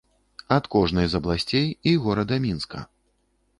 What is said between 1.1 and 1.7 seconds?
з абласцей